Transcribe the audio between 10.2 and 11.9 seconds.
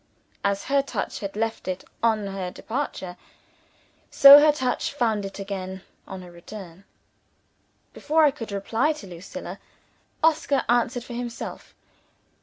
Oscar answered for himself.